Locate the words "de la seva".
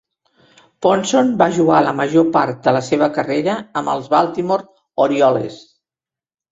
2.69-3.13